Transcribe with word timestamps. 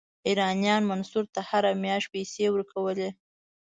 ایرانیانو 0.27 0.87
منصور 0.91 1.25
ته 1.33 1.41
هره 1.49 1.71
میاشت 1.83 2.07
پیسې 2.13 2.45
ورکولې. 2.51 3.09